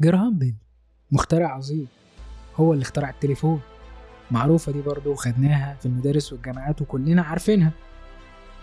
جراهام 0.00 0.38
بيل 0.38 0.54
مخترع 1.12 1.48
عظيم 1.54 1.86
هو 2.56 2.72
اللي 2.72 2.82
اخترع 2.82 3.10
التليفون. 3.10 3.60
معروفة 4.30 4.72
دي 4.72 4.80
برضه 4.82 5.10
وخدناها 5.10 5.76
في 5.80 5.86
المدارس 5.86 6.32
والجامعات 6.32 6.82
وكلنا 6.82 7.22
عارفينها. 7.22 7.72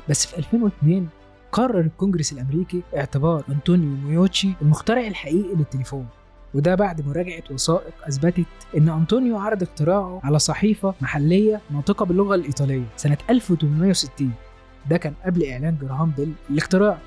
بس 0.10 0.26
في 0.26 0.38
2002 0.38 1.08
قرر 1.52 1.80
الكونجرس 1.80 2.34
الأمريكي 2.34 2.82
اعتبار 2.98 3.44
أنطونيو 3.50 3.90
ميوتشي 3.90 4.50
المخترع 4.62 5.08
الحقيقي 5.08 5.56
للتليفون. 5.56 6.08
وده 6.54 6.76
بعد 6.76 7.08
مراجعة 7.08 7.44
وثائق 7.52 7.94
أثبتت 8.08 8.46
إن 8.78 8.90
أنطونيو 8.90 9.38
عرض 9.38 9.64
اختراعه 9.64 10.22
على 10.24 10.40
صحيفة 10.40 10.94
محلية 11.02 11.62
ناطقة 11.72 12.06
باللغة 12.06 12.36
الإيطالية 12.36 12.86
سنة 12.96 13.18
1860 13.30 14.32
ده 14.90 14.98
كان 14.98 15.14
قبل 15.26 15.46
إعلان 15.46 15.78
جراهام 15.82 16.12
بيل 16.18 16.34
الاختراع. 16.50 16.98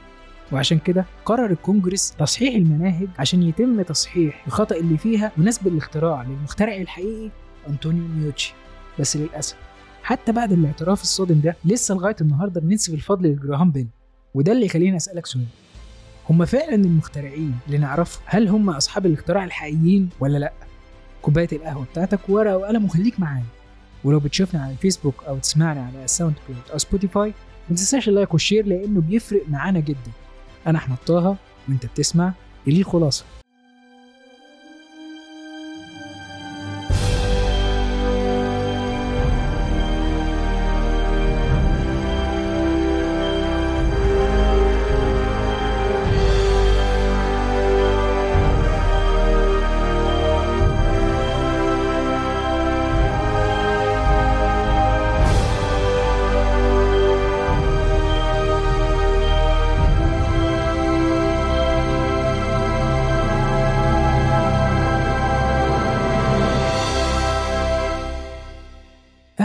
وعشان 0.52 0.78
كده 0.78 1.04
قرر 1.24 1.50
الكونجرس 1.50 2.14
تصحيح 2.18 2.54
المناهج 2.54 3.08
عشان 3.18 3.42
يتم 3.42 3.82
تصحيح 3.82 4.46
الخطأ 4.46 4.76
اللي 4.76 4.98
فيها 4.98 5.32
ونسب 5.38 5.66
الاختراع 5.66 6.22
للمخترع 6.22 6.76
الحقيقي 6.76 7.30
أنطونيو 7.68 8.04
ميوتشي. 8.08 8.54
بس 8.98 9.16
للأسف 9.16 9.56
حتى 10.02 10.32
بعد 10.32 10.52
الاعتراف 10.52 11.02
الصادم 11.02 11.40
ده 11.40 11.56
لسه 11.64 11.94
لغاية 11.94 12.16
النهاردة 12.20 12.60
بننسب 12.60 12.94
الفضل 12.94 13.26
لجراهام 13.28 13.70
بيل. 13.70 13.86
وده 14.34 14.52
اللي 14.52 14.66
يخليني 14.66 14.96
أسألك 14.96 15.26
سؤال. 15.26 15.44
هم 16.30 16.44
فعلا 16.44 16.74
المخترعين 16.74 17.54
اللي 17.66 17.78
نعرفهم 17.78 18.22
هل 18.26 18.48
هم 18.48 18.70
أصحاب 18.70 19.06
الاختراع 19.06 19.44
الحقيقيين 19.44 20.08
ولا 20.20 20.38
لأ؟ 20.38 20.52
كوباية 21.22 21.48
القهوة 21.52 21.84
بتاعتك 21.84 22.20
ورقة 22.28 22.56
وقلم 22.56 22.84
وخليك 22.84 23.20
معايا 23.20 23.44
ولو 24.04 24.18
بتشوفنا 24.20 24.62
على 24.62 24.72
الفيسبوك 24.72 25.24
أو 25.28 25.38
تسمعنا 25.38 25.80
على 25.86 26.06
ساوند 26.08 26.34
كلاود 26.46 26.62
أو 26.72 26.78
سبوتيفاي 26.78 27.28
ما 27.70 27.76
تنساش 27.76 28.08
اللايك 28.08 28.32
والشير 28.32 28.66
لأنه 28.66 29.00
بيفرق 29.00 29.42
معانا 29.48 29.80
جدا. 29.80 30.10
أنا 30.66 30.78
أحمد 30.78 30.96
طه 31.06 31.36
وأنت 31.68 31.86
بتسمع 31.86 32.32
الخلاصة. 32.68 33.24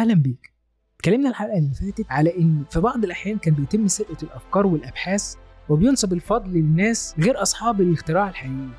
أهلا 0.01 0.13
بيك. 0.13 0.51
اتكلمنا 0.95 1.29
الحلقة 1.29 1.57
اللي 1.57 1.73
فاتت 1.73 2.05
على 2.09 2.37
إن 2.37 2.63
في 2.71 2.79
بعض 2.79 3.03
الأحيان 3.03 3.37
كان 3.37 3.53
بيتم 3.53 3.87
سرقة 3.87 4.17
الأفكار 4.23 4.67
والأبحاث 4.67 5.35
وبينسب 5.69 6.13
الفضل 6.13 6.49
للناس 6.53 7.15
غير 7.19 7.41
أصحاب 7.41 7.81
الاختراع 7.81 8.29
الحقيقي. 8.29 8.69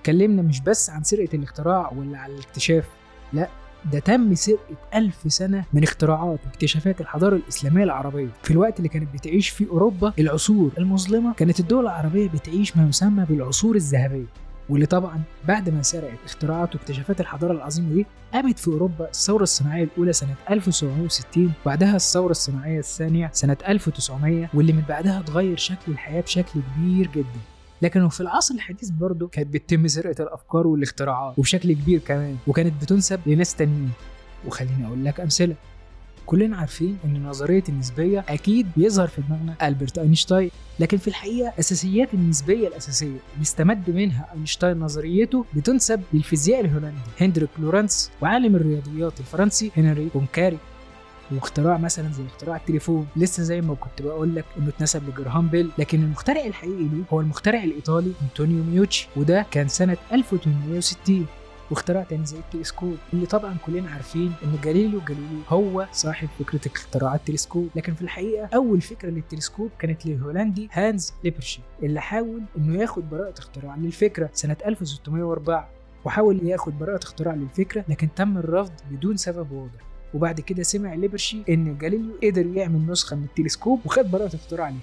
اتكلمنا 0.00 0.42
مش 0.42 0.60
بس 0.60 0.90
عن 0.90 1.02
سرقة 1.02 1.36
الاختراع 1.36 1.92
ولا 1.92 2.18
على 2.18 2.34
الاكتشاف 2.34 2.88
لا 3.32 3.48
ده 3.92 3.98
تم 3.98 4.34
سرقة 4.34 4.76
ألف 4.94 5.32
سنة 5.32 5.64
من 5.72 5.82
اختراعات 5.82 6.38
واكتشافات 6.46 7.00
الحضارة 7.00 7.36
الإسلامية 7.36 7.84
العربية. 7.84 8.28
في 8.42 8.50
الوقت 8.50 8.78
اللي 8.78 8.88
كانت 8.88 9.14
بتعيش 9.14 9.48
فيه 9.48 9.68
أوروبا 9.68 10.12
العصور 10.18 10.70
المظلمة 10.78 11.34
كانت 11.34 11.60
الدول 11.60 11.84
العربية 11.84 12.28
بتعيش 12.28 12.76
ما 12.76 12.88
يسمى 12.88 13.24
بالعصور 13.24 13.76
الذهبية. 13.76 14.26
واللي 14.68 14.86
طبعا 14.86 15.22
بعد 15.48 15.68
ما 15.70 15.82
سرقت 15.82 16.18
اختراعات 16.24 16.74
واكتشافات 16.74 17.20
الحضارة 17.20 17.52
العظيمة 17.52 17.94
دي 17.94 18.06
قامت 18.32 18.58
في 18.58 18.68
أوروبا 18.68 19.08
الثورة 19.08 19.42
الصناعية 19.42 19.84
الأولى 19.84 20.12
سنة 20.12 20.34
1760 20.50 21.52
وبعدها 21.62 21.96
الثورة 21.96 22.30
الصناعية 22.30 22.78
الثانية 22.78 23.30
سنة 23.32 23.56
1900 23.68 24.48
واللي 24.54 24.72
من 24.72 24.82
بعدها 24.88 25.20
اتغير 25.20 25.56
شكل 25.56 25.92
الحياة 25.92 26.20
بشكل 26.20 26.60
كبير 26.76 27.10
جدا. 27.14 27.40
لكن 27.82 28.08
في 28.08 28.20
العصر 28.20 28.54
الحديث 28.54 28.90
برضه 28.90 29.28
كانت 29.28 29.54
بتتم 29.54 29.88
سرقة 29.88 30.22
الأفكار 30.22 30.66
والاختراعات 30.66 31.38
وبشكل 31.38 31.72
كبير 31.72 31.98
كمان 32.00 32.36
وكانت 32.46 32.82
بتنسب 32.82 33.20
لناس 33.26 33.54
تانيين. 33.54 33.90
وخليني 34.46 34.86
أقول 34.86 35.04
لك 35.04 35.20
أمثلة. 35.20 35.54
كلنا 36.26 36.56
عارفين 36.56 36.98
إن 37.04 37.22
نظرية 37.22 37.62
النسبية 37.68 38.24
أكيد 38.28 38.66
بيظهر 38.76 39.08
في 39.08 39.22
دماغنا 39.22 39.54
ألبرت 39.68 39.98
أينشتاين 39.98 40.50
لكن 40.80 40.96
في 40.96 41.08
الحقيقة 41.08 41.52
أساسيات 41.58 42.14
النسبية 42.14 42.68
الأساسية 42.68 43.16
استمد 43.42 43.90
منها 43.90 44.28
أينشتاين 44.34 44.78
نظريته 44.78 45.44
بتنسب 45.54 46.00
للفيزيائي 46.12 46.60
الهولندي 46.60 46.98
هندريك 47.20 47.50
لورنس 47.58 48.10
وعالم 48.22 48.56
الرياضيات 48.56 49.20
الفرنسي 49.20 49.70
هنري 49.76 50.08
بونكاري. 50.14 50.58
واختراع 51.32 51.78
مثلا 51.78 52.12
زي 52.12 52.22
اختراع 52.26 52.56
التليفون 52.56 53.06
لسه 53.16 53.42
زي 53.42 53.60
ما 53.60 53.74
كنت 53.74 54.02
بقول 54.02 54.34
لك 54.34 54.44
إنه 54.58 54.68
اتنسب 54.68 55.08
لجراهام 55.08 55.48
بيل 55.48 55.70
لكن 55.78 56.02
المخترع 56.02 56.44
الحقيقي 56.46 56.82
ليه 56.82 57.02
هو 57.12 57.20
المخترع 57.20 57.64
الإيطالي 57.64 58.12
أنطونيو 58.22 58.64
ميوتشي 58.64 59.08
وده 59.16 59.46
كان 59.50 59.68
سنة 59.68 59.96
1860 60.12 61.26
واختراع 61.70 62.02
تاني 62.02 62.26
زي 62.26 62.38
التلسكوب 62.38 62.96
اللي 63.12 63.26
طبعا 63.26 63.56
كلنا 63.66 63.90
عارفين 63.90 64.32
إن 64.44 64.56
جاليليو 64.64 65.00
جاليلي 65.00 65.40
هو 65.48 65.86
صاحب 65.92 66.28
فكرة 66.38 66.60
اختراع 66.74 67.14
التلسكوب. 67.14 67.68
لكن 67.76 67.94
في 67.94 68.02
الحقيقة 68.02 68.48
أول 68.54 68.80
فكرة 68.80 69.10
للتلسكوب 69.10 69.70
كانت 69.78 70.06
للهولندي 70.06 70.68
هانز 70.72 71.12
ليبرشي 71.24 71.60
اللي 71.82 72.00
حاول 72.00 72.42
إنه 72.58 72.80
ياخد 72.82 73.10
براءة 73.10 73.38
اختراع 73.38 73.76
للفكرة 73.76 74.30
سنة 74.32 74.56
1604 74.66 75.68
وحاول 76.04 76.46
ياخد 76.46 76.78
براءة 76.78 77.04
اختراع 77.04 77.34
للفكرة 77.34 77.84
لكن 77.88 78.08
تم 78.16 78.38
الرفض 78.38 78.72
بدون 78.90 79.16
سبب 79.16 79.52
واضح. 79.52 79.80
وبعد 80.14 80.40
كده 80.40 80.62
سمع 80.62 80.94
ليبرشي 80.94 81.42
إن 81.48 81.78
جاليليو 81.78 82.14
قدر 82.22 82.46
يعمل 82.46 82.86
نسخة 82.86 83.16
من 83.16 83.24
التلسكوب 83.24 83.80
وخد 83.84 84.10
براءة 84.10 84.34
اختراع 84.36 84.68
ليه. 84.68 84.78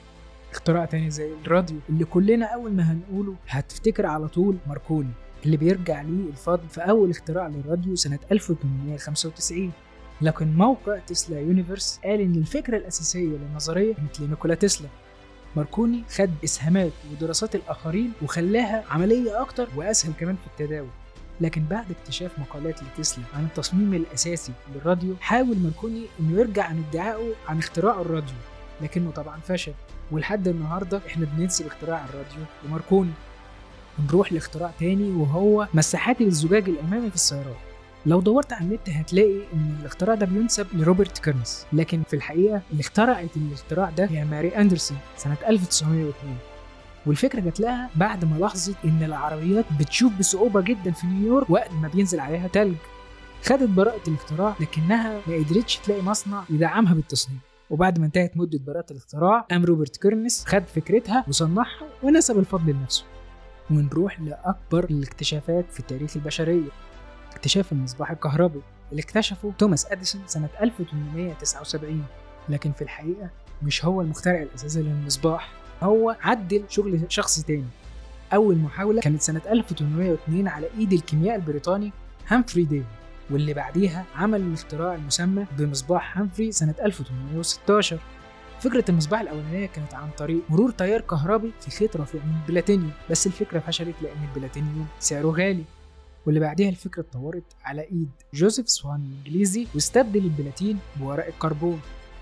اختراع 0.52 0.86
تاني 0.86 1.10
زي 1.10 1.34
الراديو 1.46 1.78
اللي 1.90 2.06
كلنا 2.06 2.46
أول 2.46 2.72
ما 2.74 2.92
هنقوله 2.92 3.36
هتفتكر 3.48 4.06
على 4.06 4.28
طول 4.28 4.58
ماركوني. 4.68 5.10
اللي 5.46 5.58
بيرجع 5.58 6.02
ليه 6.02 6.30
الفضل 6.30 6.70
في 6.70 6.81
أول 6.81 7.09
اختراع 7.09 7.48
للراديو 7.48 7.96
سنة 7.96 8.20
1895 8.31 9.72
لكن 10.22 10.54
موقع 10.54 10.98
تسلا 10.98 11.40
يونيفرس 11.40 12.00
قال 12.04 12.22
إن 12.22 12.36
الفكرة 12.36 12.78
الأساسية 12.78 13.28
للنظرية 13.28 13.94
كانت 13.94 14.20
لنيكولا 14.20 14.56
تسلا. 14.56 14.88
ماركوني 15.56 16.04
خد 16.16 16.30
إسهامات 16.44 16.92
ودراسات 17.12 17.56
الآخرين 17.56 18.12
وخلاها 18.22 18.84
عملية 18.90 19.42
أكتر 19.42 19.68
وأسهل 19.76 20.14
كمان 20.20 20.36
في 20.36 20.48
التداول. 20.48 20.90
لكن 21.42 21.64
بعد 21.64 21.86
اكتشاف 21.92 22.40
مقالات 22.40 22.80
لتسلا 22.84 23.24
عن 23.34 23.44
التصميم 23.46 23.94
الأساسي 23.94 24.52
للراديو 24.75 25.16
حاول 25.22 25.58
ماركوني 25.58 26.06
إنه 26.20 26.40
يرجع 26.40 26.64
عن 26.66 26.84
ادعائه 26.90 27.34
عن 27.48 27.58
اختراع 27.58 28.02
الراديو 28.02 28.36
لكنه 28.81 29.12
طبعا 29.12 29.40
فشل. 29.40 29.74
ولحد 30.12 30.48
النهارده 30.48 31.02
إحنا 31.08 31.25
بننسب 31.25 31.66
اختراع 31.66 32.06
الراديو 32.06 32.44
لماركوني. 32.66 33.12
ونروح 34.00 34.34
لاختراع 34.34 34.72
تاني 34.80 35.12
وهو 35.12 35.68
مساحات 35.74 36.22
الزجاج 36.22 36.70
الأمامي 36.70 37.09
في 37.09 37.16
السيارات. 37.16 37.56
لو 38.06 38.22
دورت 38.22 38.54
على 38.54 38.66
النت 38.66 38.90
هتلاقي 38.90 39.40
إن 39.54 39.78
الاختراع 39.81 40.16
ده 40.16 40.26
بينسب 40.26 40.68
لروبرت 40.74 41.18
كيرنس. 41.18 41.66
لكن 41.74 42.04
في 42.09 42.16
الحقيقة 42.16 42.62
اللي 42.72 42.81
اخترعت 42.81 43.38
الاختراع 43.38 43.90
ده 43.90 44.06
هي 44.06 44.26
ماري 44.26 44.48
أندرسون 44.58 44.98
سنة 45.18 45.38
1902 45.48 46.14
والفكرة 47.06 47.40
جات 47.40 47.59
لها 47.59 47.90
بعد 47.96 48.26
ما 48.26 48.36
لاحظت 48.36 48.76
إن 48.86 49.04
العربيات 49.04 49.66
بتشوف 49.80 50.14
بصعوبة 50.20 50.62
جدا 50.62 50.92
في 50.92 51.08
نيويورك 51.08 51.50
وقت 51.50 51.72
ما 51.72 51.88
بينزل 51.88 52.20
عليها 52.20 52.48
تلج. 52.48 52.75
خدت 53.46 53.70
براءة 53.70 54.10
الاختراع 54.10 54.56
لكنها 54.60 55.20
ما 55.28 55.36
قدرتش 55.36 55.78
تلاقي 55.78 56.02
مصنع 56.02 56.44
يدعمها 56.50 56.94
بالتصنيع. 56.94 57.38
وبعد 57.70 58.00
ما 58.00 58.06
انتهت 58.06 58.38
مدة 58.38 58.60
براءة 58.68 58.92
الاختراع 58.92 59.40
قام 59.40 59.66
روبرت 59.66 59.98
كيرنس 59.98 60.46
خد 60.48 60.64
فكرتها 60.75 61.25
وصنعها 61.28 61.88
ونسب 62.04 62.40
الفضل 62.40 62.72
لنفسه. 62.72 63.04
ونروح 63.72 64.19
لأكبر 64.22 64.84
الاكتشافات 64.84 65.66
في 65.72 65.81
تاريخ 65.81 66.16
البشرية 66.16 66.69
اكتشاف 67.31 67.71
المصباح 67.71 68.12
الكهربي 68.12 68.62
اللي 68.92 69.01
اكتشفه 69.01 69.54
توماس 69.60 69.86
أديسون 69.92 70.21
سنة 70.27 70.50
1879 70.62 72.04
لكن 72.50 72.71
في 72.71 72.81
الحقيقة 72.81 73.30
مش 73.63 73.86
هو 73.86 74.01
المخترع 74.01 74.42
الأساسي 74.42 74.81
للمصباح 74.81 75.51
هو 75.83 76.15
عدل 76.21 76.63
شغل 76.69 77.00
شخص 77.10 77.39
تاني. 77.42 77.65
أول 78.33 78.57
محاولة 78.57 79.01
كانت 79.01 79.21
سنة 79.21 79.42
1802 79.50 80.48
على 80.48 80.68
إيد 80.77 80.94
الكيميائي 80.94 81.36
البريطاني 81.36 81.92
هامفري 82.27 82.63
ديفي 82.63 82.86
واللي 83.31 83.54
بعديها 83.54 84.06
عمل 84.16 84.42
الاختراع 84.42 84.95
المسمى 84.95 85.45
بمصباح 85.57 86.18
هامفري 86.18 86.51
سنة 86.51 86.75
1816 86.86 88.00
فكرة 88.63 88.86
المصباح 88.89 89.21
الأولانية 89.21 89.65
كانت 89.65 89.94
عن 89.94 90.10
طريق 90.18 90.42
مرور 90.50 90.71
تيار 90.71 91.01
كهربي 91.01 91.51
في 91.62 91.71
خيط 91.71 91.98
رفيع 91.98 92.21
من 92.25 92.33
البلاتينيوم. 92.44 92.92
بس 93.10 93.27
الفكرة 93.27 93.60
فشلت 93.60 93.95
لأن 94.01 94.24
البلاتينيوم 94.30 94.88
سعره 95.00 95.27
غالي. 95.27 95.63
واللي 96.25 96.39
بعدها 96.39 96.69
الفكرة 96.69 97.01
اتطورت 97.01 97.44
على 97.63 97.81
إيد 97.81 98.10
جوزيف 98.33 98.69
سوان 98.69 99.01
الإنجليزي 99.12 99.68
واستبدل 99.75 100.19
البلاتين 100.24 100.80
بورق 101.00 101.27
الكربون. 101.27 101.81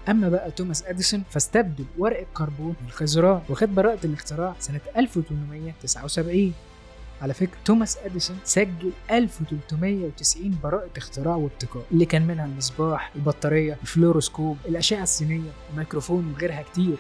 أما 0.10 0.30
بقى 0.30 0.52
توماس 0.52 0.84
أديسون 0.84 1.24
فاستبدل 1.30 1.86
ورق 1.98 2.20
الكربون 2.20 2.76
بالخزران 2.82 3.42
وخد 3.50 3.76
براءة 3.76 4.06
الاختراع 4.06 4.56
سنة 4.60 4.82
1879 4.98 6.54
على 7.22 7.34
فكرة 7.34 7.58
توماس 7.66 7.98
أديسون 7.98 8.38
سجل 8.44 8.92
1390 9.12 10.58
براءة 10.64 10.90
اختراع 10.98 11.36
وابتكار 11.36 11.84
اللي 11.92 12.06
كان 12.06 12.28
منها 12.28 12.46
المصباح 12.46 13.12
البطارية 13.16 13.78
الفلوروسكوب 13.82 14.58
الأشعة 14.66 15.04
السينية 15.04 15.50
الميكروفون 15.74 16.34
وغيرها 16.34 16.62
كتير. 16.62 16.96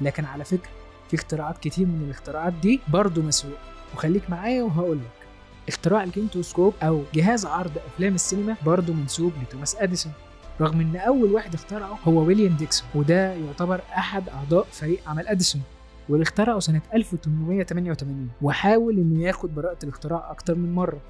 لكن 0.00 0.24
على 0.24 0.44
فكرة 0.44 0.70
في 1.08 1.16
اختراعات 1.16 1.58
كتير 1.58 1.86
من 1.86 2.02
الاختراعات 2.04 2.52
دي 2.52 2.80
برضه 2.88 3.22
مسروقة. 3.22 3.58
وخليك 3.94 4.30
معايا 4.30 4.62
وهقول 4.62 4.96
لك 4.96 5.26
اختراع 5.68 6.04
الكينتوسكوب 6.04 6.74
أو 6.82 7.02
جهاز 7.14 7.46
عرض 7.46 7.72
أفلام 7.94 8.14
السينما 8.14 8.56
برضه 8.66 8.92
منسوب 8.92 9.32
لتوماس 9.42 9.76
أديسون. 9.76 10.12
رغم 10.60 10.80
إن 10.80 10.96
أول 10.96 11.32
واحد 11.32 11.54
اخترعه 11.54 11.98
هو 12.04 12.12
ويليام 12.24 12.56
ديكسون 12.56 12.88
وده 12.94 13.32
يعتبر 13.34 13.80
أحد 13.96 14.28
أعضاء 14.28 14.66
فريق 14.72 15.00
عمل 15.08 15.28
أديسون. 15.28 15.62
واللي 16.08 16.22
اخترعه 16.22 16.58
سنة 16.58 16.80
1888 16.94 18.28
وحاول 18.42 18.98
إنه 18.98 19.22
ياخد 19.22 19.54
براءة 19.54 19.78
الاختراع 19.84 20.30
أكتر 20.30 20.54
من 20.54 20.72
مرة. 20.74 21.00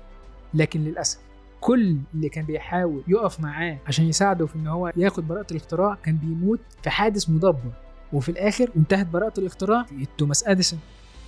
لكن 0.54 0.80
للأسف 0.80 1.18
كل 1.60 1.96
اللي 2.14 2.28
كان 2.28 2.44
بيحاول 2.44 3.02
يقف 3.08 3.40
معاه 3.40 3.78
عشان 3.86 4.04
يساعده 4.08 4.46
في 4.46 4.56
إن 4.56 4.66
هو 4.66 4.92
ياخد 4.96 5.28
براءة 5.28 5.46
الاختراع 5.50 5.94
كان 5.94 6.16
بيموت 6.16 6.60
في 6.82 6.90
حادث 6.90 7.30
مدبر. 7.30 7.72
وفي 8.12 8.28
الآخر 8.28 8.70
انتهت 8.76 9.06
براءة 9.06 9.40
الاختراع 9.40 9.82
في 9.82 10.06
توماس 10.18 10.48
أديسون. 10.48 10.78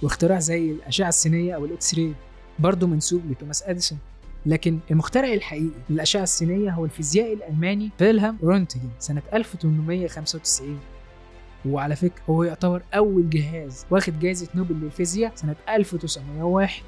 واختراع 0.03 0.39
زي 0.39 0.71
الأشعة 0.71 1.09
السينية 1.09 1.55
أو 1.55 1.65
الإكس 1.65 1.95
راي. 1.95 2.13
برضه 2.59 2.87
منسوب 2.87 3.23
لتوماس 3.31 3.63
أديسون. 3.63 3.99
لكن 4.47 4.79
المخترع 4.91 5.33
الحقيقي 5.33 5.71
للأشعة 5.91 6.23
السينية 6.23 6.71
هو 6.71 6.85
الفيزيائي 6.85 7.33
الألماني 7.33 7.91
فيلهلم 7.99 8.39
رونتجن 8.43 8.89
سنة 8.99 9.23
1895 9.35 10.79
وعلى 11.67 11.97
فكرة 11.97 12.23
هو 12.31 12.43
يعتبر 12.45 12.83
أول 12.95 13.31
جهاز 13.31 13.87
واخد 13.91 14.21
جائزة 14.21 14.49
نوبل 14.55 14.75
للفيزياء 14.75 15.33
سنة 15.37 15.57
1901 15.69 16.83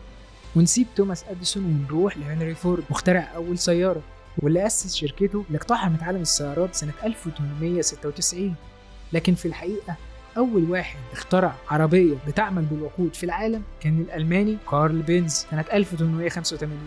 ونسيب 0.56 0.86
توماس 0.96 1.24
أديسون 1.30 1.64
ونروح 1.64 2.16
لهنري 2.18 2.54
فورد 2.54 2.84
مخترع 2.90 3.28
أول 3.36 3.58
سيارة 3.58 4.02
واللي 4.38 4.66
أسس 4.66 4.94
شركته 4.94 5.44
اللي 5.48 5.58
اقتحمت 5.58 6.02
عالم 6.02 6.22
السيارات 6.22 6.74
سنة 6.74 6.92
1896 7.04 8.54
لكن 9.12 9.34
في 9.34 9.46
الحقيقة 9.46 9.96
أول 10.36 10.70
واحد 10.70 10.98
اخترع 11.12 11.54
عربية 11.70 12.14
بتعمل 12.28 12.62
بالوقود 12.62 13.14
في 13.14 13.24
العالم 13.24 13.62
كان 13.80 14.00
الألماني 14.00 14.56
كارل 14.70 15.02
بينز 15.02 15.32
سنة 15.50 15.64
1885 15.72 16.78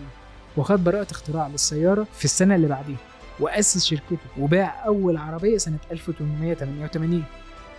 وخد 0.58 0.84
براءة 0.84 1.12
اختراع 1.12 1.48
للسيارة 1.48 2.08
في 2.18 2.26
السنة 2.26 2.56
اللي 2.56 2.68
بعديها 2.68 2.98
وأسس 3.40 3.86
شركته 3.86 4.18
وباع 4.40 4.86
أول 4.86 5.18
عربية 5.18 5.58
سنة 5.58 5.78
1888 5.92 7.24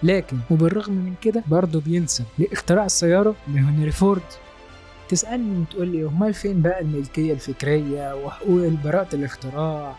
لكن 0.05 0.37
وبالرغم 0.51 0.93
من 0.93 1.15
كده 1.23 1.43
برضه 1.47 1.81
بينسب 1.81 2.25
لاختراع 2.39 2.85
السيارة 2.85 3.35
لهنري 3.49 3.91
فورد. 3.91 4.23
تسألني 5.09 5.61
وتقول 5.61 5.89
لي 5.89 6.07
أمال 6.07 6.35
فين 6.35 6.63
بقى 6.63 6.81
الملكية 6.81 7.33
الفكرية 7.33 8.15
وحقوق 8.25 8.67
براءة 8.85 9.15
الاختراع؟ 9.15 9.97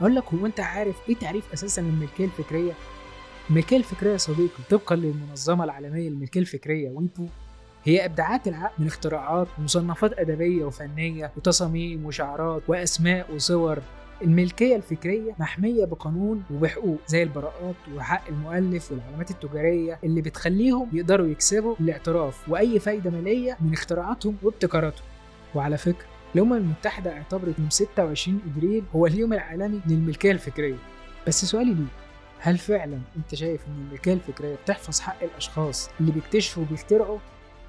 أقول 0.00 0.14
لك 0.14 0.24
هو 0.34 0.46
أنت 0.46 0.60
عارف 0.60 0.96
إيه 1.08 1.14
تعريف 1.16 1.52
أساسا 1.52 1.82
الملكية 1.82 2.24
الفكرية؟ 2.24 2.72
الملكية 3.50 3.76
الفكرية 3.76 4.12
يا 4.12 4.16
صديقي 4.16 4.62
طبقا 4.70 4.96
للمنظمة 4.96 5.64
العالمية 5.64 6.08
للملكية 6.08 6.40
الفكرية 6.40 6.88
ويبو. 6.90 7.26
هي 7.84 8.04
إبداعات 8.04 8.48
العقل 8.48 8.74
من 8.78 8.86
اختراعات 8.86 9.48
ومصنفات 9.58 10.18
أدبية 10.18 10.64
وفنية 10.64 11.32
وتصاميم 11.36 12.06
وشعارات 12.06 12.62
وأسماء 12.68 13.34
وصور. 13.34 13.78
الملكية 14.22 14.76
الفكرية 14.76 15.34
محمية 15.38 15.84
بقانون 15.84 16.42
وبحقوق 16.54 16.98
زي 17.06 17.22
البراءات 17.22 17.74
وحق 17.94 18.28
المؤلف 18.28 18.92
والعلامات 18.92 19.30
التجارية 19.30 19.98
اللي 20.04 20.20
بتخليهم 20.20 20.88
يقدروا 20.92 21.26
يكسبوا 21.26 21.74
الاعتراف 21.80 22.48
وأي 22.48 22.78
فايدة 22.78 23.10
مالية 23.10 23.56
من 23.60 23.72
اختراعاتهم 23.72 24.36
وابتكاراتهم. 24.42 25.04
وعلى 25.54 25.76
فكرة 25.78 26.06
الأمم 26.34 26.52
المتحدة 26.52 27.12
اعتبرت 27.12 27.58
يوم 27.58 27.70
26 27.70 28.40
إبريل 28.56 28.84
هو 28.96 29.06
اليوم 29.06 29.32
العالمي 29.32 29.80
للملكية 29.86 30.32
الفكرية. 30.32 30.76
بس 31.26 31.44
سؤالي 31.44 31.74
ليه 31.74 31.84
هل 32.38 32.58
فعلا 32.58 32.98
أنت 33.16 33.34
شايف 33.34 33.60
إن 33.68 33.86
الملكية 33.86 34.12
الفكرية 34.12 34.54
بتحفظ 34.54 35.00
حق 35.00 35.22
الأشخاص 35.22 35.90
اللي 36.00 36.12
بيكتشفوا 36.12 36.62
وبيخترعوا؟ 36.62 37.18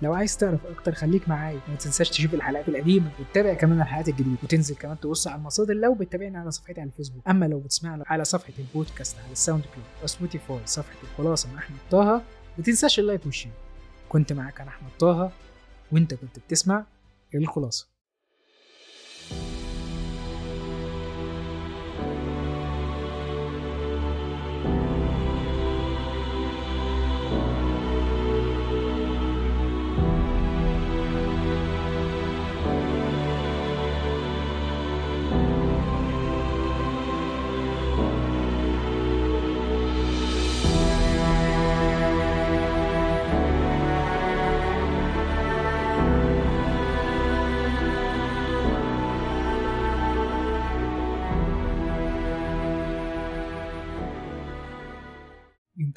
لو 0.02 0.14
عايز 0.14 0.38
تعرف 0.38 0.66
أكتر 0.66 0.94
خليك 0.94 1.30
معايا 1.30 1.60
وما 1.68 1.78
تنساش 1.78 2.10
تشوف 2.10 2.34
الحلقات 2.34 2.70
القديمة 2.70 3.12
وتتابع 3.20 3.54
كمان 3.54 3.82
الحلقات 3.82 4.10
الجديدة 4.10 4.38
وتنزل 4.44 4.76
كمان 4.76 5.00
تبص 5.00 5.28
على 5.28 5.36
المصادر 5.38 5.74
لو 5.74 5.94
بتتابعني 5.94 6.38
على 6.38 6.52
صفحتي 6.52 6.82
على 6.82 6.88
الفيسبوك. 6.88 7.28
أما 7.28 7.46
لو 7.46 7.60
بتسمعنا 7.60 8.04
على 8.08 8.24
صفحة 8.24 8.54
البودكاست 8.60 9.18
على 9.24 9.32
الساوند 9.32 9.64
كلاود 9.64 10.04
وسبوتيفاي 10.04 10.60
صفحة 10.66 10.98
الخلاصة 11.04 11.50
مع 11.54 11.60
أحمد 11.60 11.78
طه 11.92 12.22
ما 12.58 12.64
تنساش 12.64 13.00
ال 13.00 13.05
like 13.05 13.26
وال 13.26 13.32
share. 13.32 13.52
كنت 14.10 14.34
معاك 14.34 14.62
أنا 14.62 14.70
أحمد 14.70 14.90
طه 15.00 15.32
وأنت 15.92 16.14
كنت 16.14 16.40
بتسمع 16.40 16.86
الخلاصة. 17.36 17.91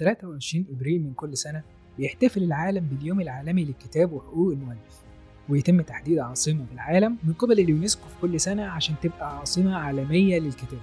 23 0.05 0.65
إبريل 0.71 1.03
من 1.03 1.13
كل 1.13 1.37
سنة 1.37 1.63
بيحتفل 1.99 2.43
العالم 2.43 2.85
باليوم 2.87 3.21
العالمي 3.21 3.65
للكتاب 3.65 4.13
وحقوق 4.13 4.53
المؤلف 4.53 5.03
ويتم 5.49 5.81
تحديد 5.81 6.19
عاصمة 6.19 6.67
في 6.67 6.73
العالم 6.73 7.17
من 7.25 7.33
قبل 7.33 7.61
اليونسكو 7.61 8.09
في 8.09 8.15
كل 8.23 8.41
سنة 8.41 8.65
عشان 8.65 8.95
تبقى 9.03 9.39
عاصمة 9.39 9.77
عالمية 9.77 10.39
للكتاب. 10.39 10.81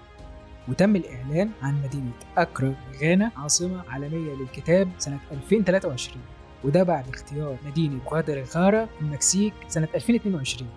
وتم 0.69 0.95
الإعلان 0.95 1.49
عن 1.61 1.83
مدينة 1.83 2.11
أكرا 2.37 2.75
غانا 3.01 3.31
عاصمة 3.37 3.83
عالمية 3.89 4.33
للكتاب 4.33 4.89
سنة 4.97 5.19
2023 5.31 6.21
وده 6.63 6.83
بعد 6.83 7.07
اختيار 7.07 7.57
مدينة 7.65 7.99
غوادالاخارا 8.09 8.85
في 8.85 9.01
المكسيك 9.01 9.53
سنة 9.67 9.87
2022 9.95 10.69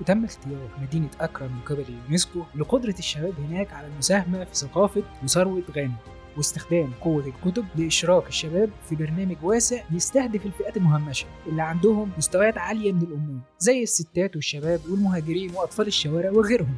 وتم 0.00 0.24
اختيار 0.24 0.68
مدينة 0.82 1.08
أكرا 1.20 1.48
من 1.48 1.60
قبل 1.60 1.84
اليونسكو 1.88 2.42
لقدرة 2.54 2.94
الشباب 2.98 3.34
هناك 3.48 3.72
على 3.72 3.86
المساهمة 3.86 4.44
في 4.44 4.54
ثقافة 4.54 5.02
وثروة 5.22 5.62
غانا. 5.76 6.13
واستخدام 6.36 6.90
قوة 7.00 7.26
الكتب 7.26 7.64
لإشراك 7.76 8.28
الشباب 8.28 8.70
في 8.88 8.94
برنامج 8.96 9.36
واسع 9.42 9.82
يستهدف 9.90 10.46
الفئات 10.46 10.76
المهمشة 10.76 11.26
اللي 11.46 11.62
عندهم 11.62 12.10
مستويات 12.18 12.58
عالية 12.58 12.92
من 12.92 13.02
الأمية 13.02 13.40
زي 13.58 13.82
الستات 13.82 14.36
والشباب 14.36 14.80
والمهاجرين 14.90 15.50
وأطفال 15.54 15.86
الشوارع 15.86 16.30
وغيرهم 16.30 16.74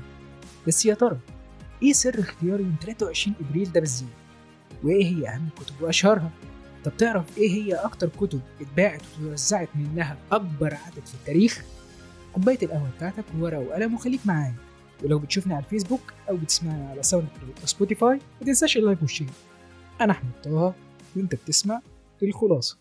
بس 0.67 0.87
يا 0.87 0.95
ترى 0.95 1.19
إيه 1.83 1.93
سر 1.93 2.21
اختيار 2.21 2.61
يوم 2.61 2.77
23 2.83 3.35
إبريل 3.49 3.73
ده 3.73 3.81
بالذات؟ 3.81 4.09
وإيه 4.85 5.05
هي 5.17 5.29
أهم 5.29 5.49
الكتب 5.59 5.75
وأشهرها؟ 5.81 6.31
طب 6.85 6.97
تعرف 6.97 7.39
إيه 7.39 7.51
هي 7.51 7.75
أكتر 7.75 8.09
كتب 8.21 8.41
اتباعت 8.61 9.03
وتوزعت 9.23 9.69
منها 9.75 10.17
أكبر 10.33 10.75
عدد 10.75 11.07
في 11.07 11.15
التاريخ؟ 11.15 11.63
كوباية 12.35 12.59
القهوة 12.63 12.91
بتاعتك 12.97 13.25
وورقة 13.41 13.61
وقلم 13.61 13.95
وخليك 13.95 14.21
معايا 14.25 14.55
ولو 15.05 15.19
بتشوفني 15.19 15.55
على 15.55 15.65
الفيسبوك 15.65 16.01
أو 16.29 16.37
بتسمعني 16.37 16.87
على 16.87 17.03
SoundCloud 17.03 17.59
أو 17.61 17.67
Spotify 17.67 18.21
ما 18.41 18.47
تنساش 18.47 18.77
ال 18.77 18.82
like 18.82 19.03
وال 19.03 19.09
share. 19.09 19.29
أنا 20.01 20.13
أحمد 20.13 20.31
طه 20.45 20.75
وأنت 21.17 21.35
بتسمع 21.35 21.81
الخلاصة. 22.23 22.79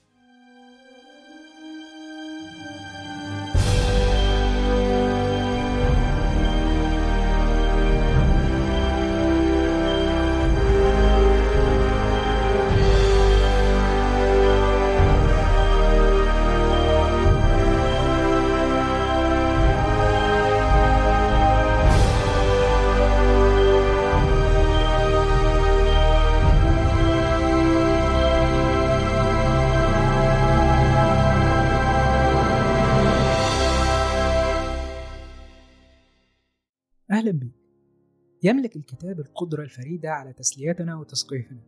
الكتاب 38.76 39.20
القدرة 39.20 39.64
الفريدة 39.64 40.12
على 40.12 40.34
تسليتنا 40.34 40.96
وتثقيفنا 40.96 41.60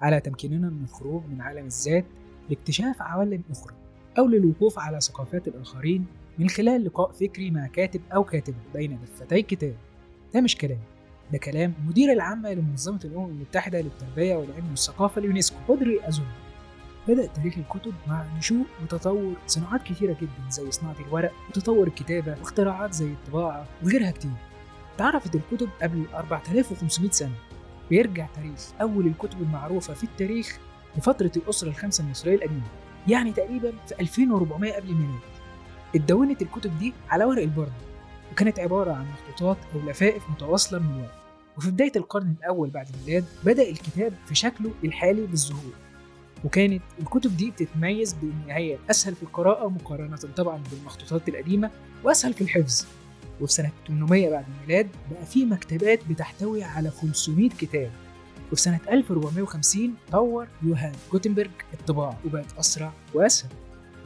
على 0.00 0.20
تمكيننا 0.20 0.70
من 0.70 0.84
الخروج 0.84 1.22
من 1.26 1.40
عالم 1.40 1.66
الذات 1.66 2.04
لاكتشاف 2.48 3.02
عوالم 3.02 3.42
أخرى 3.50 3.74
أو 4.18 4.26
للوقوف 4.26 4.78
على 4.78 5.00
ثقافات 5.00 5.48
الآخرين 5.48 6.06
من 6.38 6.48
خلال 6.48 6.84
لقاء 6.84 7.12
فكري 7.12 7.50
مع 7.50 7.66
كاتب 7.66 8.00
أو 8.14 8.24
كاتبة 8.24 8.56
بين 8.74 8.98
دفتي 9.02 9.42
كتاب. 9.42 9.74
ده 10.34 10.40
مش 10.40 10.56
كلام 10.56 10.78
ده 11.32 11.38
كلام 11.38 11.74
المديرة 11.78 12.12
العامة 12.12 12.52
لمنظمة 12.52 13.00
الأمم 13.04 13.26
المتحدة 13.26 13.80
للتربية 13.80 14.36
والعلم 14.36 14.70
والثقافة 14.70 15.18
اليونسكو 15.18 15.56
أودري 15.68 16.08
أزون 16.08 16.26
بدأ 17.08 17.26
تاريخ 17.26 17.58
الكتب 17.58 17.92
مع 18.06 18.36
نشوء 18.38 18.66
وتطور 18.82 19.36
صناعات 19.46 19.82
كتيرة 19.82 20.16
جدا 20.20 20.50
زي 20.50 20.70
صناعة 20.70 20.96
الورق 21.06 21.32
وتطور 21.48 21.86
الكتابة 21.86 22.30
واختراعات 22.38 22.92
زي 22.94 23.12
الطباعة 23.12 23.66
وغيرها 23.84 24.10
كتير. 24.10 24.30
تعرفت 24.98 25.34
الكتب 25.34 25.68
قبل 25.82 26.04
4500 26.14 27.10
سنة 27.10 27.34
بيرجع 27.90 28.26
تاريخ 28.34 28.70
أول 28.80 29.06
الكتب 29.06 29.42
المعروفة 29.42 29.94
في 29.94 30.04
التاريخ 30.04 30.58
لفترة 30.96 31.32
الأسرة 31.36 31.68
الخمسة 31.68 32.04
المصرية 32.04 32.34
القديمة 32.34 32.66
يعني 33.08 33.32
تقريبا 33.32 33.72
في 33.86 34.00
2400 34.00 34.72
قبل 34.72 34.88
الميلاد. 34.90 35.20
اتدونت 35.94 36.42
الكتب 36.42 36.78
دي 36.78 36.92
على 37.10 37.24
ورق 37.24 37.42
البرد 37.42 37.72
وكانت 38.32 38.58
عبارة 38.58 38.92
عن 38.92 39.06
مخطوطات 39.10 39.56
أو 39.74 39.80
لفائف 39.90 40.30
متواصلة 40.30 40.78
من 40.78 40.90
الورق. 40.94 41.14
وفي 41.56 41.70
بداية 41.70 41.92
القرن 41.96 42.34
الأول 42.38 42.70
بعد 42.70 42.86
الميلاد 42.94 43.24
بدأ 43.44 43.68
الكتاب 43.68 44.12
في 44.26 44.34
شكله 44.34 44.70
الحالي 44.84 45.26
بالظهور. 45.26 45.72
وكانت 46.44 46.82
الكتب 47.00 47.36
دي 47.36 47.50
بتتميز 47.50 48.12
بإن 48.12 48.42
هي 48.50 48.78
أسهل 48.90 49.14
في 49.14 49.22
القراءة 49.22 49.68
مقارنة 49.68 50.16
طبعا 50.16 50.62
بالمخطوطات 50.70 51.28
القديمة 51.28 51.70
وأسهل 52.04 52.34
في 52.34 52.40
الحفظ. 52.40 52.86
وفي 53.40 53.52
سنة 53.52 53.70
800 53.88 54.30
بعد 54.30 54.44
الميلاد 54.60 54.88
بقى 55.10 55.26
في 55.26 55.44
مكتبات 55.44 56.00
بتحتوي 56.10 56.62
على 56.64 56.90
500 56.90 57.48
كتاب. 57.48 57.90
وفي 58.52 58.60
سنة 58.62 58.80
1450 58.90 59.94
طور 60.12 60.46
يوهان 60.62 60.92
جوتنبرج 61.12 61.50
الطباعة 61.74 62.18
وبقت 62.26 62.58
أسرع 62.58 62.92
وأسهل. 63.14 63.50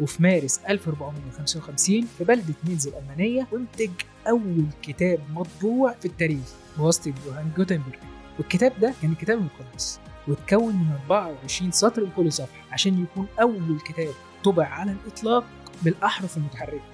وفي 0.01 0.23
مارس 0.23 0.61
1455 0.69 2.07
في 2.19 2.25
بلدة 2.25 2.55
ماينز 2.65 2.87
الألمانية 2.87 3.47
انتج 3.55 3.91
أول 4.29 4.65
كتاب 4.83 5.19
مطبوع 5.35 5.93
في 5.93 6.05
التاريخ 6.07 6.55
بواسطة 6.79 7.13
يوهان 7.27 7.51
جوتنبرج 7.57 7.99
والكتاب 8.39 8.73
ده 8.81 8.95
كان 9.03 9.13
الكتاب 9.13 9.39
المقدس 9.39 10.01
واتكون 10.29 10.75
من 10.77 10.91
24 11.11 11.71
سطر 11.73 12.03
لكل 12.03 12.33
صفحة 12.33 12.67
عشان 12.73 13.03
يكون 13.03 13.27
أول 13.41 13.81
كتاب 13.85 14.15
طبع 14.45 14.67
على 14.67 14.93
الإطلاق 14.93 15.45
بالأحرف 15.83 16.37
المتحركة. 16.37 16.92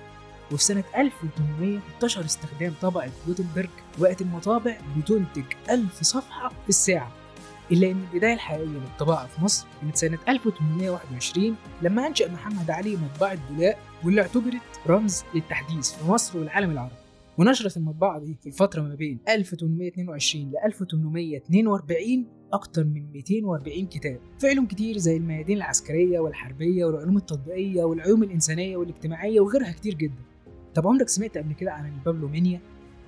وفي 0.53 0.65
سنة 0.65 0.85
1800 0.97 1.79
انتشر 1.95 2.25
استخدام 2.25 2.73
طبعة 2.83 3.11
جوتنبرج 3.27 3.69
وبقت 3.99 4.23
المطابع 4.23 4.77
بتنتج 4.97 5.45
1000 5.71 6.03
صفحة 6.03 6.49
في 6.49 6.69
الساعة 6.69 7.13
إلا 7.73 7.91
إن 7.91 8.05
البداية 8.13 8.35
الحقيقية 8.35 8.65
للطباعة 8.67 9.27
في 9.27 9.43
مصر 9.45 9.67
كانت 9.81 9.97
سنة 9.97 10.19
1821 10.29 11.57
لما 11.83 12.07
أنشأ 12.07 12.29
محمد 12.29 12.71
علي 12.71 12.97
مطبعة 12.97 13.39
بولاق 13.51 13.79
واللي 14.05 14.21
اعتبرت 14.21 14.63
رمز 14.87 15.25
للتحديث 15.35 15.91
في 15.93 16.11
مصر 16.11 16.39
والعالم 16.39 16.71
العربي. 16.71 16.95
ونشرت 17.39 17.77
المطبعة 17.77 18.19
دي 18.19 18.37
في 18.41 18.47
الفترة 18.47 18.83
ما 18.83 18.95
بين 18.95 19.19
1822 19.29 20.51
ل 20.51 20.55
1842 20.65 22.27
أكتر 22.53 22.85
من 22.85 23.13
240 23.13 23.87
كتاب. 23.87 24.21
في 24.39 24.49
علوم 24.49 24.67
كتير 24.67 24.99
زي 24.99 25.17
الميادين 25.17 25.57
العسكرية 25.57 26.19
والحربية 26.21 26.85
والعلوم 26.85 27.17
التطبيقية 27.17 27.83
والعلوم 27.85 28.23
الإنسانية 28.23 28.77
والاجتماعية 28.77 29.41
وغيرها 29.41 29.73
كتير 29.73 29.95
جدا. 29.95 30.23
طب 30.79 30.87
عمرك 30.87 31.09
سمعت 31.09 31.39
قبل 31.39 31.53
كده 31.53 31.73
عن 31.73 31.87
البابلومينيا؟ 31.87 32.61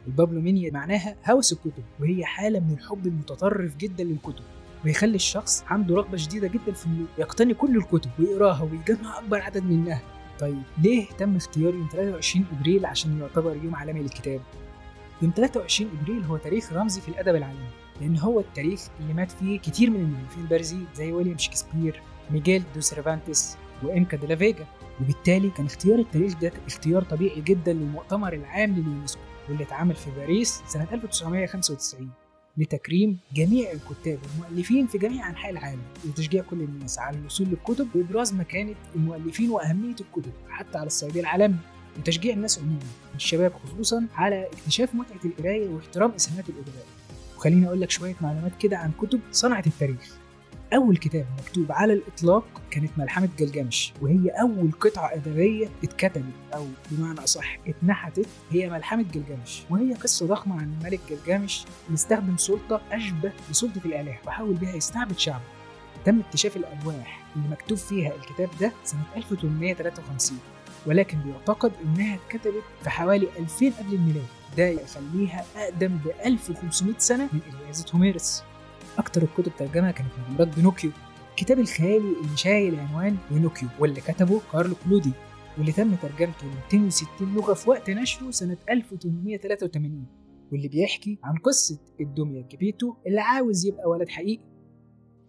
البابلومينيا 0.07 0.71
معناها 0.73 1.17
هوس 1.31 1.53
الكتب 1.53 1.83
وهي 2.01 2.25
حالة 2.25 2.61
من 2.61 2.73
الحب 2.73 3.07
المتطرف 3.07 3.77
جدا 3.77 4.05
للكتب 4.05 4.45
ويخلي 4.85 5.15
الشخص 5.15 5.65
عنده 5.67 5.95
رغبة 5.95 6.17
شديدة 6.17 6.49
جدا 6.49 6.73
في 6.73 6.87
إنه 6.87 7.07
يقتني 7.19 7.55
كل 7.55 7.77
الكتب 7.77 8.11
ويقراها 8.19 8.63
ويجمع 8.63 9.19
أكبر 9.19 9.41
عدد 9.43 9.65
منها 9.65 10.03
طيب 10.39 10.63
ليه 10.83 11.07
تم 11.19 11.37
اختيار 11.37 11.75
يوم 11.75 11.89
23 11.93 12.47
إبريل 12.53 12.87
عشان 12.87 13.21
يعتبر 13.21 13.57
يوم 13.57 13.77
عالمي 13.77 14.01
للكتاب؟ 14.01 14.41
يوم 15.23 15.33
23 15.37 15.91
إبريل 16.01 16.25
هو 16.25 16.37
تاريخ 16.37 16.73
رمزي 16.73 17.01
في 17.01 17.09
الأدب 17.09 17.35
العالمي 17.35 17.69
لأن 18.01 18.19
هو 18.19 18.41
التاريخ 18.41 18.81
اللي 19.01 19.15
مات 19.15 19.31
فيه 19.31 19.59
كتير 19.59 19.91
من 19.91 20.01
المؤلفين 20.01 20.43
البارزين 20.43 20.87
زي 20.95 21.13
ويليام 21.13 21.39
شكسبير 21.39 22.03
ميغيل 22.31 22.63
دو 22.75 22.81
سيرفانتس 22.81 23.57
وإنكا 23.83 24.17
دي 24.17 24.27
لا 24.27 24.37
فيجا. 24.37 24.67
وبالتالي 25.01 25.51
كان 25.51 25.67
اختيار 25.67 25.99
التاريخ 25.99 26.39
ده 26.41 26.53
اختيار 26.67 27.03
طبيعي 27.03 27.41
جدا 27.41 27.73
للمؤتمر 27.73 28.33
العام 28.33 28.71
لليونسكو 28.71 29.21
واللي 29.49 29.65
اتعمل 29.65 29.95
في 29.95 30.11
باريس 30.11 30.63
سنة 30.69 30.87
1995 30.93 32.11
لتكريم 32.57 33.19
جميع 33.35 33.71
الكتاب 33.73 34.19
والمؤلفين 34.41 34.87
في 34.87 34.99
جميع 34.99 35.29
أنحاء 35.31 35.51
العالم 35.51 35.83
وتشجيع 36.09 36.43
كل 36.43 36.61
الناس 36.61 36.99
على 36.99 37.19
الوصول 37.19 37.47
للكتب 37.49 37.89
وابراز 37.95 38.35
مكانه 38.35 38.75
المؤلفين 38.97 39.51
وأهمية 39.51 39.95
الكتب 40.01 40.33
حتى 40.49 40.79
على 40.79 40.87
الصعيد 40.87 41.17
العالمي 41.17 41.57
وتشجيع 41.99 42.35
الناس 42.35 42.59
عموما 42.59 42.79
الشباب 43.15 43.53
خصوصا 43.65 44.07
على 44.15 44.47
اكتشاف 44.47 44.95
متعة 44.95 45.21
القراية 45.25 45.69
واحترام 45.69 46.11
إسهامات 46.11 46.49
الادباء 46.49 46.87
وخليني 47.37 47.67
أقول 47.67 47.81
لك 47.81 47.91
شوية 47.91 48.15
معلومات 48.21 48.53
كده 48.61 48.79
عن 48.79 48.91
كتب 49.01 49.21
صنعت 49.33 49.67
التاريخ. 49.67 50.17
أول 50.75 50.97
كتاب 50.97 51.27
مكتوب 51.39 51.73
على 51.73 51.93
الإطلاق 51.93 52.45
كانت 52.71 52.91
ملحمة 52.99 53.29
جلجامش 53.39 53.93
وهي 54.03 54.29
أول 54.29 54.73
قطعة 54.81 55.15
أدبية 55.15 55.69
اتكتبت 55.85 56.25
أو 56.55 56.67
بمعنى 56.91 57.25
أصح 57.25 57.59
اتنحتت 57.69 58.27
هي 58.51 58.71
ملحمة 58.71 59.03
جلجامش 59.15 59.63
وهي 59.71 59.95
قصة 59.95 60.27
ضخمة 60.27 60.61
عن 60.61 60.73
الملك 60.81 61.01
جلجامش 61.11 61.65
اللي 61.87 61.95
استخدم 61.95 62.37
سلطة 62.37 62.81
أشبه 62.93 63.33
بسلطة 63.51 63.81
الآلهة 63.85 64.19
وحاول 64.27 64.55
بها 64.55 64.75
يستعبد 64.75 65.19
شعبه. 65.19 65.45
تم 66.05 66.21
اكتشاف 66.21 66.57
الألواح 66.57 67.27
اللي 67.37 67.49
مكتوب 67.49 67.79
فيها 67.79 68.13
الكتاب 68.15 68.49
ده 68.61 68.73
سنة 68.85 69.03
1853 69.17 70.39
ولكن 70.87 71.19
بيعتقد 71.19 71.73
إنها 71.85 72.15
اتكتبت 72.15 72.63
في 72.83 72.91
حوالي 72.91 73.29
2000 73.39 73.71
قبل 73.79 73.95
الميلاد 73.95 74.27
ده 74.57 74.67
يخليها 74.69 75.45
أقدم 75.57 75.89
ب 75.89 76.11
1500 76.27 76.95
سنة 76.99 77.29
من 77.33 77.41
إلياذة 77.49 77.85
هوميرس. 77.95 78.43
أكتر 78.99 79.23
الكتب 79.23 79.53
ترجمة 79.59 79.91
كانت 79.91 80.09
مغامرات 80.19 80.57
بينوكيو. 80.57 80.91
الكتاب 81.31 81.59
الخيالي 81.59 82.15
اللي 82.25 82.37
شايل 82.37 82.81
عنوان 82.81 83.17
بينوكيو 83.31 83.69
واللي 83.81 84.01
كتبه 84.01 84.41
كارلو 84.53 84.75
كولودي 84.85 85.13
واللي 85.59 85.73
تم 85.73 85.95
ترجمته 85.95 86.47
ل 86.47 86.51
260 86.73 87.35
لغة 87.35 87.55
في 87.55 87.71
وقت 87.71 87.91
نشره 87.91 88.31
سنة 88.31 88.57
1883 88.71 90.07
واللي 90.53 90.69
بيحكي 90.69 91.19
عن 91.25 91.37
قصة 91.37 91.79
الدمية 92.01 92.43
جيبيتو 92.51 92.95
اللي 93.07 93.21
عاوز 93.21 93.67
يبقى 93.67 93.89
ولد 93.91 94.09
حقيقي. 94.09 94.43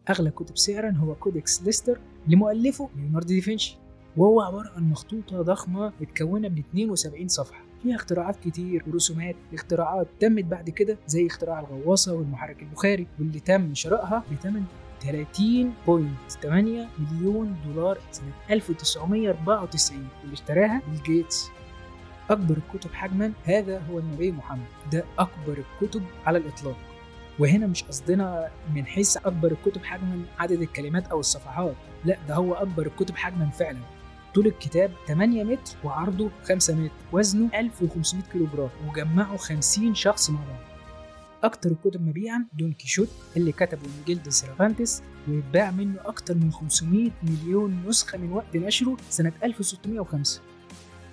أغلى 0.09 0.31
كتب 0.31 0.57
سعرا 0.57 0.91
هو 0.91 1.15
Codex 1.15 1.63
Leicester 1.63 1.99
لمؤلفه 2.27 2.89
ليوناردو 2.95 3.35
دافنشي 3.35 3.77
وهو 4.17 4.41
عبارة 4.41 4.69
عن 4.75 4.89
مخطوطة 4.89 5.41
ضخمة 5.41 5.93
متكونة 6.01 6.49
من 6.49 6.59
72 6.59 7.27
صفحة. 7.27 7.63
فيها 7.83 7.95
اختراعات 7.95 8.35
كتير 8.35 8.83
ورسومات. 8.87 9.35
اختراعات 9.53 10.07
تمت 10.19 10.43
بعد 10.43 10.69
كده 10.69 10.97
زي 11.07 11.27
اختراع 11.27 11.59
الغواصة 11.59 12.13
والمحرك 12.13 12.61
البخاري 12.61 13.07
واللي 13.19 13.39
تم 13.39 13.73
شرائها 13.73 14.23
بثمن 14.31 14.63
30.8 15.01 16.45
مليون 16.99 17.55
دولار 17.65 17.97
سنة 18.11 18.31
1994 18.51 20.07
واللي 20.21 20.33
اشتراها 20.33 20.81
بيل 20.87 21.03
جيتس. 21.03 21.49
أكبر 22.29 22.57
الكتب 22.57 22.93
حجما. 22.93 23.31
هذا 23.45 23.81
هو 23.91 23.99
النبي 23.99 24.31
محمد. 24.31 24.65
ده 24.91 25.03
أكبر 25.19 25.63
الكتب 25.81 26.03
على 26.25 26.37
الإطلاق. 26.37 26.77
وهنا 27.39 27.67
مش 27.67 27.83
قصدنا 27.83 28.49
من 28.75 28.85
حيث 28.85 29.17
أكبر 29.17 29.51
الكتب 29.51 29.83
حجما 29.83 30.21
عدد 30.39 30.61
الكلمات 30.61 31.07
أو 31.07 31.19
الصفحات. 31.19 31.75
لا 32.05 32.17
ده 32.27 32.35
هو 32.35 32.53
أكبر 32.53 32.85
الكتب 32.85 33.15
حجما 33.15 33.49
فعلا. 33.49 33.79
طول 34.35 34.47
الكتاب 34.47 34.91
8 35.07 35.43
متر 35.43 35.75
وعرضه 35.83 36.29
5 36.43 36.75
متر 36.75 36.91
وزنه 37.11 37.49
1500 37.59 38.23
كيلو 38.31 38.47
جرام 38.53 38.69
وجمعه 38.89 39.37
50 39.37 39.95
شخص 39.95 40.29
مع 40.29 40.39
بعض. 40.39 40.59
أكتر 41.43 41.71
الكتب 41.71 42.01
مبيعا 42.01 42.45
دون 42.53 42.73
كيشوت 42.73 43.09
اللي 43.37 43.51
كتبه 43.51 43.81
ميجيل 43.99 44.23
دي 44.23 44.31
سيرفانتس 44.31 45.01
ويتباع 45.27 45.71
منه 45.71 45.95
أكتر 46.05 46.35
من 46.35 46.51
500 46.51 47.11
مليون 47.23 47.83
نسخة 47.87 48.17
من 48.17 48.31
وقت 48.31 48.55
نشره 48.55 48.97
سنة 49.09 49.31
1605 49.43 50.41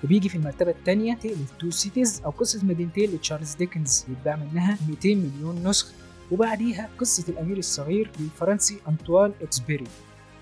وبيجي 0.04 0.28
في 0.28 0.34
المرتبة 0.34 0.70
الثانية 0.70 1.14
Tale 1.14 1.36
of 1.60 1.64
Two 1.64 1.70
Cities 1.70 2.22
أو 2.24 2.30
قصة 2.30 2.64
مدينتين 2.66 3.10
لتشارلز 3.10 3.54
ديكنز 3.54 4.04
يتباع 4.08 4.36
منها 4.36 4.78
200 4.88 5.14
مليون 5.14 5.68
نسخة. 5.68 5.92
وبعديها 6.30 6.88
قصة 6.98 7.24
الأمير 7.28 7.58
الصغير 7.58 8.10
للفرنسي 8.20 8.78
أنطوان 8.88 9.32
إكزوبيري. 9.42 9.84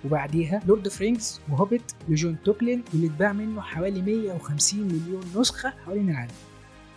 وبعديها 0.06 0.60
Lord 0.66 0.86
of 0.86 1.00
the 1.00 1.15
Rings 1.15 1.40
و 1.50 1.56
Hobbit 1.56 1.92
لجون 2.08 2.36
تولكين 2.44 2.84
واللي 2.92 3.06
اتباع 3.06 3.32
منه 3.32 3.60
حوالي 3.60 4.02
150 4.02 4.80
مليون 4.80 5.22
نسخة 5.36 5.72
حوالين 5.84 6.10
العالم. 6.10 6.32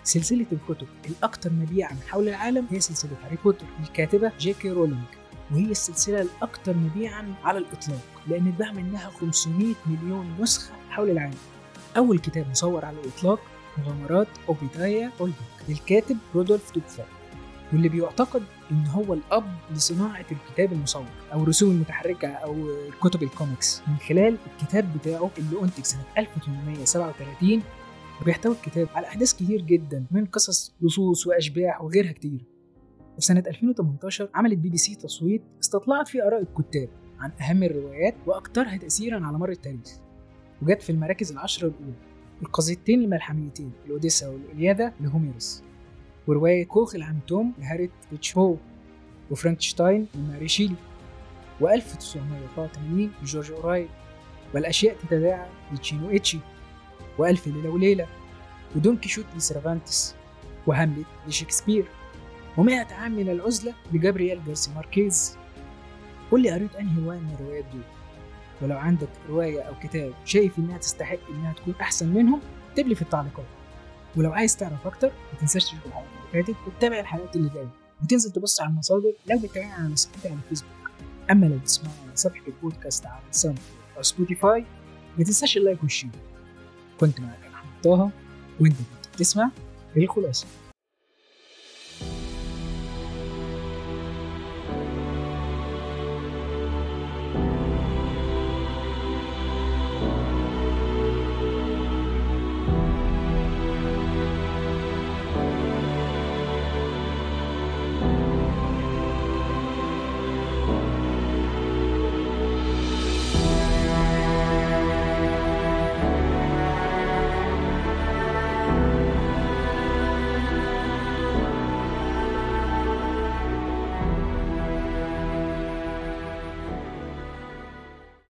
سلسلة 0.03 0.45
الكتب 0.51 0.87
الأكثر 1.09 1.51
مبيعا 1.53 1.95
حول 2.07 2.29
العالم 2.29 2.65
هي 2.71 2.79
سلسلة 2.79 3.11
هاري 3.25 3.37
بوتر 3.43 3.65
للكاتبة 3.79 4.31
جي 4.39 4.53
كي 4.53 4.69
رولينج 4.71 5.03
وهي 5.51 5.71
السلسلة 5.71 6.21
الأكثر 6.21 6.73
مبيعا 6.77 7.33
على 7.43 7.57
الإطلاق 7.57 8.01
لأن 8.27 8.47
اتباع 8.47 8.71
منها 8.71 9.09
500 9.09 9.75
مليون 9.85 10.35
نسخة 10.39 10.73
حول 10.89 11.09
العالم. 11.09 11.37
أول 11.97 12.19
كتاب 12.19 12.49
مصور 12.49 12.85
على 12.85 12.97
الإطلاق 13.03 13.39
مغامرات 13.77 14.27
أوبيدايا 14.49 15.11
أولدباك 15.19 15.35
للكاتب 15.69 16.17
رودولف 16.35 16.71
توبفر 16.75 17.05
واللي 17.73 17.89
بيعتقد 17.89 18.43
إن 18.71 18.87
هو 18.87 19.13
الأب 19.13 19.55
لصناعة 19.71 20.25
الكتاب 20.31 20.73
المصور 20.73 21.05
أو 21.33 21.43
الرسوم 21.43 21.71
المتحركه 21.71 22.27
أو 22.27 22.67
كتب 23.03 23.23
الكوميكس 23.23 23.81
من 23.87 23.97
خلال 23.97 24.37
الكتاب 24.47 24.97
بتاعه 24.97 25.31
اللي 25.37 25.61
انتج 25.63 25.83
سنة 25.83 26.03
1837 26.17 27.61
وبيحتوي 28.21 28.55
الكتاب 28.55 28.87
على 28.95 29.07
أحداث 29.07 29.33
كتير 29.33 29.61
جدا 29.61 30.05
من 30.11 30.25
قصص 30.25 30.75
لصوص 30.81 31.27
وأشباح 31.27 31.81
وغيرها 31.81 32.11
كتير. 32.11 32.45
وفي 33.17 33.25
سنة 33.25 33.43
2018 33.47 34.29
عملت 34.35 34.57
بي 34.57 34.69
بي 34.69 34.77
سي 34.77 34.95
تصويت 34.95 35.41
استطلعت 35.63 36.07
فيه 36.07 36.27
آراء 36.27 36.41
الكتاب 36.41 36.89
عن 37.19 37.31
أهم 37.41 37.63
الروايات 37.63 38.15
واكثرها 38.25 38.77
تاثيرا 38.77 39.25
على 39.25 39.37
مر 39.37 39.49
التاريخ. 39.49 39.99
وجت 40.61 40.81
في 40.81 40.89
المراكز 40.89 41.31
العشرة 41.31 41.67
الأولى 41.67 41.93
القصيدتين 42.41 43.01
الملحميتين 43.03 43.71
الأوديسا 43.85 44.27
والإلياذة 44.27 44.93
لهوميروس 45.01 45.63
ورواية 46.27 46.65
كوخ 46.65 46.95
العم 46.95 47.19
توم 47.27 47.53
لهاريت 47.59 47.91
بيتشر 48.11 48.42
ستو 48.42 48.57
وفرانكشتاين 49.31 50.07
لماري 50.15 50.47
شيلي 50.47 50.75
و1984 51.61 53.23
لجورج 53.23 53.51
أورويل 53.51 53.87
والأشياء 54.53 54.95
تتداعى 54.95 55.49
لتشينوا 55.73 56.09
أتشيبي 56.09 56.39
وألف 57.17 57.47
ليلة 57.47 57.69
وليلة 57.69 58.07
ودون 58.75 58.97
كيشوت 58.97 59.25
لسيرفانتس 59.35 60.15
وهاملت 60.67 61.07
لشكسبير 61.27 61.85
ومئة 62.57 62.93
عام 62.93 63.11
من 63.11 63.29
العزلة 63.29 63.73
لجابرييل 63.93 64.43
جارسيا 64.45 64.71
ماركيز. 64.75 65.37
قول 66.31 66.41
لي 66.41 66.51
قريت 66.51 66.75
أنهي 66.75 67.03
رواية 67.03 67.19
من 67.19 67.35
الروايات 67.39 67.65
دول؟ 67.73 67.81
ولو 68.61 68.77
عندك 68.77 69.09
رواية 69.29 69.61
أو 69.61 69.73
كتاب 69.83 70.13
شايف 70.25 70.59
إنها 70.59 70.77
تستحق 70.77 71.29
إنها 71.29 71.53
تكون 71.53 71.73
أحسن 71.81 72.07
منهم 72.07 72.41
اكتب 72.71 72.87
لي 72.87 72.95
في 72.95 73.01
التعليقات. 73.01 73.45
ولو 74.15 74.31
عايز 74.33 74.57
تعرف 74.57 74.87
أكتر 74.87 75.07
ما 75.07 75.39
تنساش 75.39 75.65
تشوف 75.65 75.85
الحلقة 75.85 76.05
اللي 76.33 76.43
فاتت 76.43 76.55
وتتابع 76.67 76.99
الحلقات 76.99 77.35
اللي 77.35 77.49
جاية. 77.49 77.69
وتنزل 78.03 78.31
تبص 78.31 78.61
على 78.61 78.69
المصادر 78.69 79.13
لو 79.27 79.39
بتتابعنا 79.39 79.73
على 79.73 79.95
صفحتي 79.95 80.27
على 80.27 80.37
الفيسبوك. 80.37 80.71
أما 81.31 81.45
لو 81.45 81.57
بتسمعنا 81.57 81.95
على 82.03 82.15
صفحة 82.15 82.47
البودكاست 82.47 83.05
على 83.05 83.21
Sound 83.31 83.59
أو 83.97 84.01
Spotify 84.01 84.65
ما 85.17 85.23
تنساش 85.23 85.57
ال 85.57 85.62
like 85.62 85.83
وال 85.83 85.90
share. 85.90 86.09
كنت 86.99 87.19
معك 87.19 87.39
أحمد 87.53 87.81
طه 87.83 88.09
وأنت 88.59 88.75
كنت 88.77 89.13
بتسمع 89.13 89.51
الخلاصة 89.97 90.47